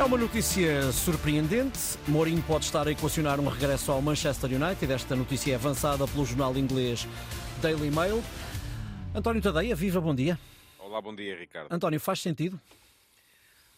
É 0.00 0.02
uma 0.02 0.16
notícia 0.16 0.90
surpreendente. 0.92 1.78
Mourinho 2.08 2.42
pode 2.44 2.64
estar 2.64 2.88
a 2.88 2.90
equacionar 2.90 3.38
um 3.38 3.46
regresso 3.46 3.92
ao 3.92 4.00
Manchester 4.00 4.50
United. 4.50 4.90
Esta 4.90 5.14
notícia 5.14 5.52
é 5.52 5.56
avançada 5.56 6.08
pelo 6.08 6.24
jornal 6.24 6.56
inglês 6.56 7.06
Daily 7.60 7.90
Mail. 7.90 8.22
António 9.14 9.42
Tadeia, 9.42 9.76
viva, 9.76 10.00
bom 10.00 10.14
dia. 10.14 10.38
Olá, 10.78 11.02
bom 11.02 11.14
dia, 11.14 11.36
Ricardo. 11.36 11.70
António, 11.70 12.00
faz 12.00 12.22
sentido? 12.22 12.58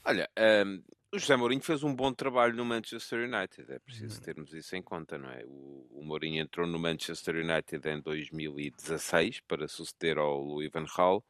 Olha, 0.04 0.30
um, 0.64 0.80
o 1.12 1.18
José 1.18 1.34
Mourinho 1.34 1.60
fez 1.60 1.82
um 1.82 1.92
bom 1.92 2.12
trabalho 2.12 2.54
no 2.54 2.64
Manchester 2.64 3.28
United, 3.28 3.72
é 3.72 3.80
preciso 3.80 4.18
uhum. 4.18 4.22
termos 4.22 4.54
isso 4.54 4.76
em 4.76 4.82
conta, 4.82 5.18
não 5.18 5.28
é? 5.28 5.42
O, 5.44 5.88
o 5.90 6.04
Mourinho 6.04 6.40
entrou 6.40 6.68
no 6.68 6.78
Manchester 6.78 7.34
United 7.34 7.88
em 7.88 8.00
2016 8.00 9.40
para 9.40 9.66
suceder 9.66 10.18
ao 10.18 10.40
Louis 10.40 10.70
van 10.72 10.84
Gaal. 10.84 11.24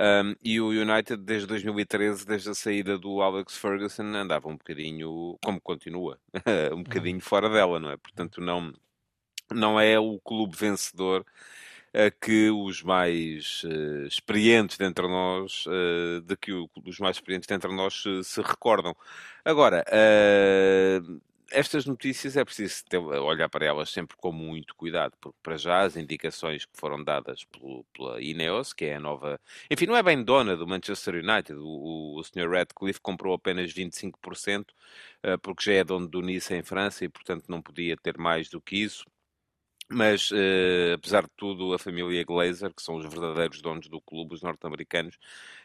Um, 0.00 0.34
e 0.42 0.58
o 0.58 0.68
United, 0.68 1.22
desde 1.22 1.46
2013, 1.46 2.24
desde 2.24 2.48
a 2.48 2.54
saída 2.54 2.96
do 2.96 3.20
Alex 3.20 3.54
Ferguson, 3.58 4.04
andava 4.04 4.48
um 4.48 4.56
bocadinho, 4.56 5.38
como 5.44 5.60
continua, 5.60 6.18
um 6.72 6.82
bocadinho 6.82 7.16
uhum. 7.16 7.20
fora 7.20 7.50
dela, 7.50 7.78
não 7.78 7.90
é? 7.90 7.98
Portanto, 7.98 8.40
não, 8.40 8.72
não 9.52 9.78
é 9.78 9.98
o 9.98 10.18
clube 10.20 10.56
vencedor 10.56 11.20
uh, 11.20 12.18
que 12.18 12.48
os 12.48 12.82
mais 12.82 13.62
uh, 13.64 14.06
experientes 14.06 14.78
dentre 14.78 15.06
nós, 15.06 15.66
uh, 15.66 16.22
de 16.22 16.34
que 16.34 16.50
o, 16.50 16.66
os 16.86 16.98
mais 16.98 17.16
experientes 17.16 17.46
dentre 17.46 17.70
nós 17.70 18.02
se 18.24 18.40
recordam. 18.40 18.96
Agora, 19.44 19.84
estas 21.50 21.84
notícias 21.86 22.36
é 22.36 22.44
preciso 22.44 22.84
ter, 22.88 22.98
olhar 22.98 23.48
para 23.48 23.66
elas 23.66 23.90
sempre 23.90 24.16
com 24.16 24.32
muito 24.32 24.74
cuidado, 24.74 25.14
porque 25.20 25.38
para 25.42 25.56
já 25.56 25.80
as 25.82 25.96
indicações 25.96 26.64
que 26.64 26.78
foram 26.78 27.02
dadas 27.02 27.44
pelo, 27.44 27.84
pela 27.92 28.22
Ineos, 28.22 28.72
que 28.72 28.86
é 28.86 28.96
a 28.96 29.00
nova. 29.00 29.40
Enfim, 29.70 29.86
não 29.86 29.96
é 29.96 30.02
bem 30.02 30.22
dona 30.22 30.56
do 30.56 30.66
Manchester 30.66 31.16
United, 31.16 31.58
o, 31.58 32.16
o, 32.18 32.24
Sr. 32.24 32.48
Radcliffe 32.48 33.00
comprou 33.00 33.34
apenas 33.34 33.72
25%, 33.72 34.62
uh, 34.70 35.38
porque 35.42 35.64
já 35.64 35.72
é 35.74 35.84
dono 35.84 36.08
do 36.08 36.22
Nice 36.22 36.54
em 36.54 36.62
França 36.62 37.04
e, 37.04 37.08
portanto, 37.08 37.44
não 37.48 37.60
podia 37.60 37.96
ter 37.96 38.16
mais 38.18 38.48
do 38.48 38.60
que 38.60 38.76
isso. 38.76 39.04
Mas, 39.92 40.30
uh, 40.30 40.94
apesar 40.94 41.24
de 41.24 41.30
tudo, 41.36 41.74
a 41.74 41.78
família 41.78 42.24
Glazer, 42.24 42.72
que 42.72 42.82
são 42.82 42.94
os 42.94 43.04
verdadeiros 43.04 43.60
donos 43.60 43.88
do 43.88 44.00
clube, 44.00 44.34
os 44.34 44.42
norte-americanos, 44.42 45.16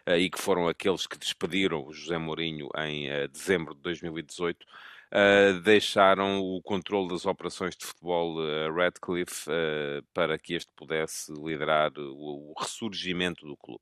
uh, 0.07 0.15
e 0.15 0.29
que 0.31 0.41
foram 0.41 0.67
aqueles 0.67 1.05
que 1.05 1.17
despediram 1.17 1.85
o 1.85 1.93
José 1.93 2.17
Mourinho 2.17 2.69
em 2.75 3.07
dezembro 3.29 3.75
de 3.75 3.81
2018, 3.81 4.65
uh, 5.11 5.59
deixaram 5.61 6.39
o 6.39 6.61
controle 6.61 7.09
das 7.09 7.25
operações 7.25 7.75
de 7.75 7.85
futebol 7.85 8.39
a 8.39 8.69
uh, 8.69 8.73
Radcliffe 8.73 9.49
uh, 9.49 10.03
para 10.13 10.37
que 10.37 10.53
este 10.53 10.71
pudesse 10.75 11.31
liderar 11.33 11.91
o, 11.97 12.51
o, 12.51 12.53
ressurgimento 12.59 13.45
do 13.45 13.57
clube. 13.57 13.81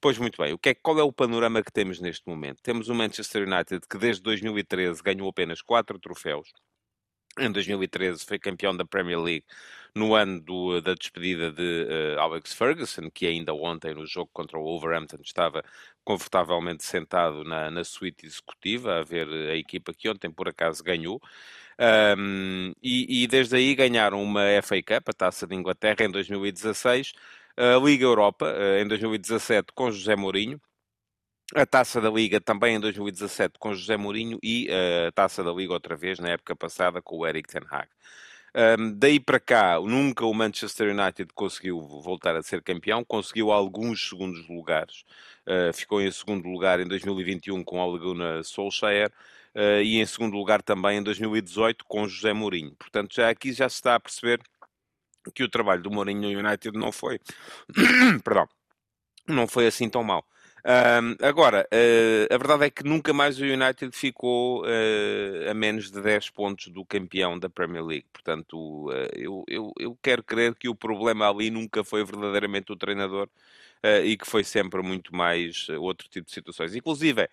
Pois 0.00 0.18
muito 0.18 0.40
bem, 0.42 0.52
o 0.52 0.58
que 0.58 0.70
é, 0.70 0.74
qual 0.74 0.98
é 0.98 1.02
o 1.02 1.12
panorama 1.12 1.62
que 1.62 1.72
temos 1.72 2.00
neste 2.00 2.26
momento? 2.26 2.62
Temos 2.62 2.88
o 2.88 2.94
Manchester 2.94 3.46
United 3.46 3.86
que 3.88 3.98
desde 3.98 4.22
2013 4.22 5.02
ganhou 5.02 5.28
apenas 5.28 5.62
quatro 5.62 5.98
troféus 5.98 6.50
em 7.40 7.50
2013 7.52 8.24
foi 8.24 8.38
campeão 8.38 8.76
da 8.76 8.84
Premier 8.84 9.20
League 9.20 9.44
no 9.94 10.14
ano 10.14 10.40
do, 10.40 10.80
da 10.80 10.94
despedida 10.94 11.50
de 11.50 12.16
uh, 12.16 12.20
Alex 12.20 12.52
Ferguson, 12.52 13.10
que 13.10 13.26
ainda 13.26 13.52
ontem 13.54 13.94
no 13.94 14.06
jogo 14.06 14.30
contra 14.32 14.58
o 14.58 14.62
Wolverhampton 14.62 15.18
estava 15.24 15.64
confortavelmente 16.04 16.84
sentado 16.84 17.44
na, 17.44 17.70
na 17.70 17.84
suíte 17.84 18.26
executiva 18.26 18.98
a 18.98 19.02
ver 19.02 19.28
a 19.28 19.56
equipa 19.56 19.92
que 19.92 20.08
ontem 20.08 20.30
por 20.30 20.48
acaso 20.48 20.82
ganhou. 20.82 21.20
Um, 22.18 22.72
e, 22.82 23.24
e, 23.24 23.26
desde 23.26 23.56
aí 23.56 23.74
ganharam 23.74 24.22
uma 24.22 24.42
FA 24.62 24.82
Cup, 24.82 25.08
a 25.08 25.12
Taça 25.14 25.46
de 25.46 25.54
Inglaterra, 25.54 26.04
em 26.04 26.10
2016, 26.10 27.14
a 27.56 27.78
Liga 27.78 28.04
Europa, 28.04 28.46
uh, 28.46 28.82
em 28.82 28.86
2017, 28.86 29.72
com 29.74 29.90
José 29.90 30.14
Mourinho, 30.14 30.60
a 31.54 31.66
Taça 31.66 32.00
da 32.00 32.10
Liga 32.10 32.40
também 32.40 32.76
em 32.76 32.80
2017 32.80 33.58
com 33.58 33.74
José 33.74 33.96
Mourinho 33.96 34.38
e 34.42 34.68
eh, 34.70 35.08
a 35.08 35.12
Taça 35.12 35.42
da 35.42 35.52
Liga 35.52 35.72
outra 35.72 35.96
vez 35.96 36.18
na 36.18 36.30
época 36.30 36.54
passada 36.54 37.02
com 37.02 37.18
o 37.18 37.26
Eric 37.26 37.48
Ten 37.48 37.62
Hag. 37.68 37.88
Um, 38.52 38.92
daí 38.98 39.20
para 39.20 39.38
cá, 39.38 39.80
nunca 39.80 40.24
o 40.26 40.34
Manchester 40.34 40.90
United 40.90 41.32
conseguiu 41.34 41.80
voltar 41.80 42.34
a 42.34 42.42
ser 42.42 42.62
campeão, 42.62 43.04
conseguiu 43.04 43.52
alguns 43.52 44.08
segundos 44.08 44.48
lugares. 44.48 45.04
Uh, 45.46 45.72
ficou 45.72 46.00
em 46.02 46.10
segundo 46.10 46.48
lugar 46.48 46.80
em 46.80 46.86
2021 46.86 47.62
com 47.64 47.80
a 47.80 47.86
Laguna 47.86 48.42
Solskjaer 48.42 49.10
uh, 49.54 49.82
e 49.82 50.00
em 50.00 50.06
segundo 50.06 50.36
lugar 50.36 50.62
também 50.62 50.98
em 50.98 51.02
2018 51.02 51.84
com 51.84 52.08
José 52.08 52.32
Mourinho. 52.32 52.74
Portanto, 52.76 53.14
já 53.14 53.30
aqui 53.30 53.52
já 53.52 53.68
se 53.68 53.76
está 53.76 53.94
a 53.94 54.00
perceber 54.00 54.40
que 55.34 55.44
o 55.44 55.48
trabalho 55.48 55.82
do 55.82 55.90
Mourinho 55.90 56.22
no 56.22 56.48
United 56.48 56.76
não 56.76 56.90
foi, 56.90 57.20
perdão, 58.24 58.48
não 59.28 59.46
foi 59.46 59.66
assim 59.66 59.88
tão 59.88 60.02
mal. 60.02 60.24
Um, 60.64 61.16
agora, 61.26 61.66
uh, 61.72 62.34
a 62.34 62.36
verdade 62.36 62.64
é 62.64 62.70
que 62.70 62.84
nunca 62.84 63.12
mais 63.14 63.40
o 63.40 63.44
United 63.44 63.96
ficou 63.96 64.62
uh, 64.62 65.50
a 65.50 65.54
menos 65.54 65.90
de 65.90 66.00
10 66.00 66.30
pontos 66.30 66.68
do 66.68 66.84
campeão 66.84 67.38
da 67.38 67.48
Premier 67.48 67.84
League. 67.84 68.06
Portanto, 68.12 68.88
uh, 68.90 68.92
eu, 69.14 69.44
eu, 69.48 69.72
eu, 69.78 69.98
quero 70.02 70.22
crer 70.22 70.54
que 70.54 70.68
o 70.68 70.74
problema 70.74 71.28
ali 71.30 71.50
nunca 71.50 71.82
foi 71.82 72.04
verdadeiramente 72.04 72.72
o 72.72 72.76
treinador 72.76 73.28
e 74.04 74.14
que 74.14 74.26
foi 74.26 74.44
sempre 74.44 74.82
muito 74.82 75.16
mais 75.16 75.66
outro 75.70 76.06
tipo 76.06 76.26
de 76.26 76.32
situações. 76.34 76.74
Inclusive, 76.74 77.26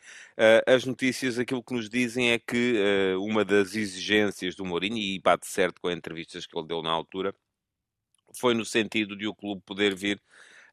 as 0.66 0.85
notícias, 0.85 1.37
aquilo 1.37 1.61
que 1.61 1.73
nos 1.73 1.89
dizem 1.89 2.31
é 2.31 2.39
que 2.39 2.81
uma 3.19 3.43
das 3.43 3.75
exigências 3.75 4.55
do 4.55 4.63
Mourinho, 4.63 4.95
e 4.97 5.19
bate 5.19 5.45
certo 5.45 5.81
com 5.81 5.89
as 5.89 5.97
entrevistas 5.97 6.45
que 6.45 6.57
ele 6.57 6.66
deu 6.66 6.81
na 6.81 6.89
altura, 6.89 7.35
foi 8.33 8.53
no 8.53 8.63
sentido 8.63 9.13
de 9.17 9.27
o 9.27 9.35
clube 9.35 9.61
poder 9.66 9.93
vir 9.93 10.21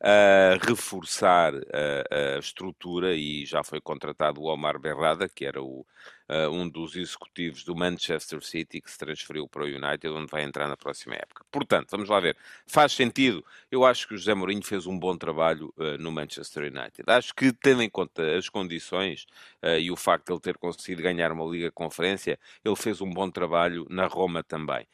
a 0.04 0.58
reforçar 0.66 1.54
a, 1.54 2.36
a, 2.36 2.38
estrutura 2.38 3.14
e 3.14 3.46
já 3.46 3.64
foi 3.64 3.80
contratado 3.80 4.42
o 4.42 4.52
Omar 4.52 4.78
Berrada, 4.78 5.26
que 5.28 5.46
era 5.46 5.62
o, 5.62 5.86
uh, 6.28 6.50
um 6.50 6.68
dos 6.68 6.96
executivos 6.96 7.64
do 7.64 7.74
Manchester 7.74 8.42
City 8.42 8.80
que 8.80 8.90
se 8.90 8.98
transferiu 8.98 9.48
para 9.48 9.62
o 9.62 9.66
United, 9.66 10.08
onde 10.08 10.30
vai 10.30 10.42
entrar 10.42 10.68
na 10.68 10.76
próxima 10.76 11.14
época. 11.14 11.44
Portanto, 11.50 11.90
vamos 11.90 12.08
lá 12.08 12.20
ver. 12.20 12.36
Faz 12.66 12.92
sentido? 12.92 13.44
Eu 13.70 13.84
acho 13.84 14.08
que 14.08 14.14
o 14.14 14.16
José 14.16 14.34
Mourinho 14.34 14.62
fez 14.62 14.86
um 14.86 14.98
bom 14.98 15.16
trabalho 15.16 15.72
uh, 15.76 15.98
no 15.98 16.10
Manchester 16.10 16.64
United. 16.64 17.04
Acho 17.06 17.34
que, 17.34 17.52
tendo 17.52 17.82
em 17.82 17.90
conta 17.90 18.36
as 18.36 18.48
condições 18.48 19.26
uh, 19.62 19.78
e 19.78 19.90
o 19.90 19.96
facto 19.96 20.26
de 20.26 20.32
ele 20.32 20.40
ter 20.40 20.58
conseguido 20.58 21.02
ganhar 21.02 21.32
uma 21.32 21.44
Liga 21.44 21.70
Conferência, 21.70 22.38
ele 22.64 22.76
fez 22.76 23.00
um 23.00 23.10
bom 23.10 23.30
trabalho 23.30 23.86
na 23.90 24.06
Roma 24.06 24.42
também. 24.42 24.86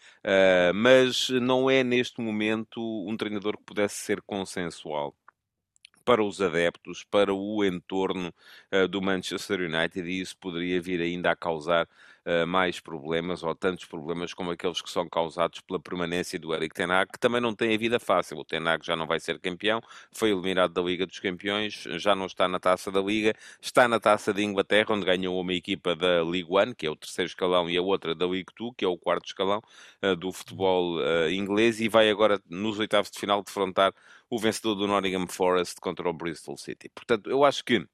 mas 0.75 1.29
não 1.31 1.71
é 1.71 1.83
neste 1.83 2.21
momento 2.21 2.81
um 3.07 3.17
treinador 3.17 3.57
que 3.57 3.65
pudesse 3.65 3.97
ser 3.97 4.21
consensual 4.23 5.15
para 6.05 6.23
os 6.23 6.41
adeptos, 6.41 7.05
para 7.05 7.33
o 7.35 7.65
entorno 7.65 8.33
uh, 8.73 8.89
do 8.89 9.01
Manchester 9.01 9.61
United 9.61 10.09
e 10.09 10.21
isso 10.21 10.37
poderia 10.37 10.81
vir 10.81 11.01
ainda 11.01 11.31
a 11.31 11.37
causar 11.37 11.89
uh, 12.27 12.47
mais 12.47 12.81
problemas 12.81 13.43
ou 13.43 13.55
tantos 13.55 13.85
problemas 13.85 14.35
como 14.35 14.51
aqueles 14.51 14.81
que 14.81 14.91
são 14.91 15.09
causados 15.09 15.61
pela 15.61 15.81
permanência 15.81 16.39
do 16.39 16.55
Eric 16.55 16.75
Ten 16.75 16.91
Hag, 16.91 17.13
que 17.13 17.19
também 17.19 17.41
não 17.41 17.55
tem 17.55 17.75
a 17.75 17.79
vida 17.79 17.99
fácil. 17.99 18.39
O 18.39 18.45
Ten 18.45 18.67
Hag 18.67 18.85
já 18.85 18.97
não 18.97 19.07
vai 19.07 19.21
ser 19.21 19.39
campeão, 19.39 19.81
foi 20.13 20.31
eliminado 20.31 20.73
da 20.73 20.83
Liga 20.83 21.07
dos 21.07 21.19
Campeões, 21.19 21.85
já 21.97 22.15
não 22.15 22.27
está 22.27 22.49
na 22.49 22.59
Taça 22.59 22.91
da 22.91 23.01
Liga, 23.01 23.35
está 23.61 23.89
na 23.89 24.01
Taça 24.01 24.33
de 24.33 24.43
Inglaterra, 24.43 24.87
onde 24.91 25.07
ganhou 25.07 25.41
uma 25.41 25.55
equipa 25.55 25.95
da 25.95 26.23
League 26.23 26.49
One, 26.49 26.75
que 26.75 26.87
é 26.87 26.91
o 26.91 26.97
terceiro 26.97 27.29
escalão, 27.29 27.69
e 27.69 27.77
a 27.77 27.83
outra 27.83 28.15
da 28.15 28.27
League 28.27 28.53
Two, 28.55 28.73
que 28.75 28.85
é 28.85 28.89
o 28.89 28.99
quarto 28.99 29.27
escalão 29.27 29.63
uh, 30.03 30.17
do 30.17 30.33
futebol 30.33 31.01
inglês, 31.31 31.81
e 31.81 31.89
vai 31.89 32.11
agora 32.11 32.41
nos 32.49 32.79
oitavos 32.79 33.11
de 33.11 33.19
final 33.19 33.43
defrontar 33.43 33.93
o 34.29 34.39
vencedor 34.39 34.75
do 34.75 34.87
Nottingham 34.87 35.27
Forest 35.27 35.81
contra 35.81 36.09
o 36.09 36.13
Bristol 36.13 36.57
City. 36.57 36.89
Portanto, 36.95 37.29
eu 37.31 37.45
acho 37.45 37.65
que 37.65 37.85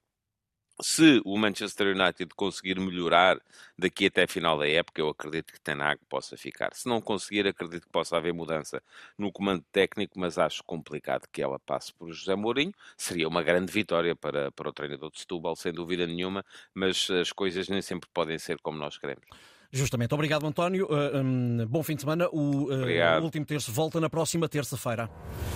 se 0.80 1.20
o 1.24 1.36
Manchester 1.38 1.96
United 1.96 2.34
conseguir 2.34 2.78
melhorar 2.78 3.40
daqui 3.78 4.06
até 4.06 4.24
a 4.24 4.28
final 4.28 4.58
da 4.58 4.68
época, 4.68 5.00
eu 5.00 5.08
acredito 5.08 5.52
que 5.52 5.60
Ten 5.60 5.80
Hag 5.80 6.00
possa 6.08 6.36
ficar. 6.36 6.74
Se 6.74 6.88
não 6.88 7.00
conseguir, 7.00 7.46
acredito 7.46 7.82
que 7.82 7.92
possa 7.92 8.16
haver 8.16 8.32
mudança 8.32 8.82
no 9.16 9.32
comando 9.32 9.64
técnico, 9.72 10.18
mas 10.18 10.38
acho 10.38 10.62
complicado 10.64 11.26
que 11.32 11.42
ela 11.42 11.58
passe 11.58 11.92
por 11.92 12.12
José 12.12 12.34
Mourinho. 12.34 12.72
Seria 12.96 13.28
uma 13.28 13.42
grande 13.42 13.72
vitória 13.72 14.14
para, 14.14 14.50
para 14.52 14.68
o 14.68 14.72
treinador 14.72 15.10
de 15.10 15.20
Setúbal, 15.20 15.56
sem 15.56 15.72
dúvida 15.72 16.06
nenhuma, 16.06 16.44
mas 16.74 17.08
as 17.10 17.32
coisas 17.32 17.68
nem 17.68 17.80
sempre 17.80 18.08
podem 18.12 18.38
ser 18.38 18.58
como 18.60 18.78
nós 18.78 18.98
queremos. 18.98 19.24
Justamente. 19.72 20.14
Obrigado, 20.14 20.46
António. 20.46 20.86
Uh, 20.86 21.18
um, 21.18 21.66
bom 21.66 21.82
fim 21.82 21.94
de 21.94 22.02
semana. 22.02 22.28
O, 22.30 22.64
uh, 22.70 23.20
o 23.20 23.24
último 23.24 23.44
terço 23.44 23.72
volta 23.72 24.00
na 24.00 24.08
próxima 24.08 24.48
terça-feira. 24.48 25.10